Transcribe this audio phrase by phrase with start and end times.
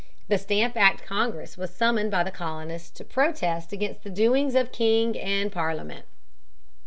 [0.29, 4.71] The Stamp Act Congress was summoned by the colonists to protest against the doings of
[4.71, 6.05] king and Parliament.